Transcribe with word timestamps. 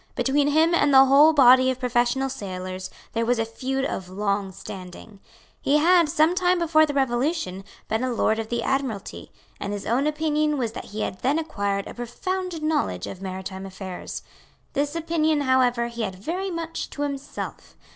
Between 0.15 0.47
him 0.47 0.73
and 0.73 0.91
the 0.91 1.05
whole 1.05 1.31
body 1.31 1.69
of 1.69 1.79
professional 1.79 2.27
sailors 2.27 2.89
there 3.13 3.23
was 3.23 3.37
a 3.37 3.45
feud 3.45 3.85
of 3.85 4.09
long 4.09 4.51
standing. 4.51 5.19
He 5.61 5.77
had, 5.77 6.09
some 6.09 6.33
time 6.33 6.57
before 6.57 6.87
the 6.87 6.93
Revolution, 6.95 7.63
been 7.87 8.03
a 8.03 8.11
Lord 8.11 8.39
of 8.39 8.49
the 8.49 8.63
Admiralty; 8.63 9.31
and 9.59 9.71
his 9.73 9.85
own 9.85 10.07
opinion 10.07 10.57
was 10.57 10.71
that 10.71 10.85
he 10.85 11.01
had 11.01 11.19
then 11.19 11.37
acquired 11.37 11.85
a 11.85 11.93
profound 11.93 12.63
knowledge 12.63 13.05
of 13.05 13.21
maritime 13.21 13.63
affairs. 13.63 14.23
This 14.73 14.95
opinion 14.95 15.41
however 15.41 15.85
he 15.85 16.01
had 16.01 16.15
very 16.15 16.49
much 16.49 16.89
to 16.89 17.03
himself. 17.03 17.75